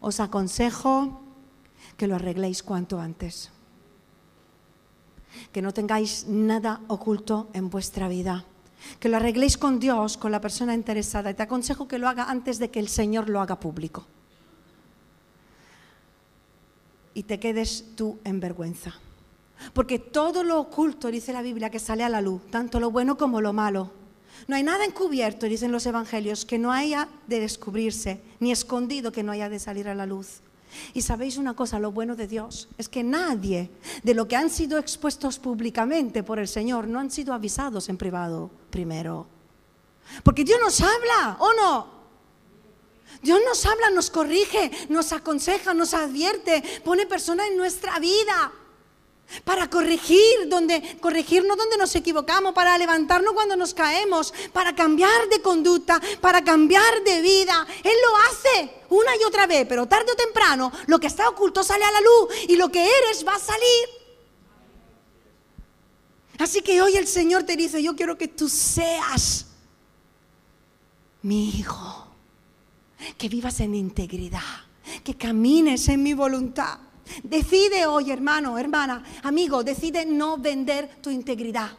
[0.00, 1.22] os aconsejo
[1.96, 3.50] que lo arregléis cuanto antes.
[5.52, 8.44] Que no tengáis nada oculto en vuestra vida.
[8.98, 11.30] Que lo arregléis con Dios, con la persona interesada.
[11.30, 14.06] Y te aconsejo que lo haga antes de que el Señor lo haga público
[17.14, 18.94] y te quedes tú en vergüenza.
[19.74, 23.16] Porque todo lo oculto, dice la Biblia, que sale a la luz, tanto lo bueno
[23.18, 23.90] como lo malo.
[24.48, 29.22] No hay nada encubierto, dicen los evangelios, que no haya de descubrirse, ni escondido que
[29.22, 30.40] no haya de salir a la luz.
[30.94, 33.70] Y sabéis una cosa, lo bueno de Dios es que nadie
[34.02, 37.96] de lo que han sido expuestos públicamente por el Señor no han sido avisados en
[37.96, 39.26] privado primero.
[40.22, 42.00] Porque Dios nos habla, ¿o no?
[43.22, 48.52] Dios nos habla, nos corrige, nos aconseja, nos advierte, pone personas en nuestra vida
[49.44, 55.40] para corregir, donde, corregirnos donde nos equivocamos, para levantarnos cuando nos caemos, para cambiar de
[55.40, 57.66] conducta, para cambiar de vida.
[57.82, 61.62] Él lo hace una y otra vez, pero tarde o temprano lo que está oculto
[61.62, 63.88] sale a la luz y lo que eres va a salir.
[66.38, 69.46] Así que hoy el Señor te dice, yo quiero que tú seas
[71.22, 72.06] mi hijo
[73.18, 74.40] que vivas en integridad,
[75.04, 76.78] que camines en mi voluntad.
[77.22, 81.70] Decide hoy, hermano, hermana, amigo, decide no vender tu integridad.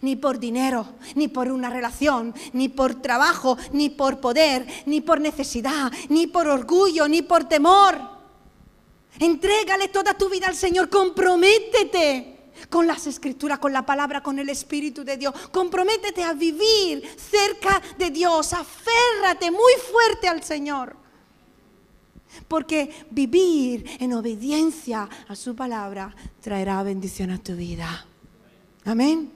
[0.00, 5.20] Ni por dinero, ni por una relación, ni por trabajo, ni por poder, ni por
[5.20, 8.00] necesidad, ni por orgullo, ni por temor.
[9.18, 12.34] Entrégale toda tu vida al Señor, comprométete
[12.70, 15.34] con las escrituras, con la palabra, con el Espíritu de Dios.
[15.52, 21.03] Comprométete a vivir cerca de Dios, aférrate muy fuerte al Señor.
[22.48, 28.06] Porque vivir en obediencia a su palabra traerá bendición a tu vida.
[28.84, 29.30] Amén.